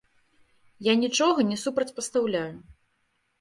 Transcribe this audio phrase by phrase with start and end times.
[0.91, 2.57] Я нічога не супрацьпастаўляю.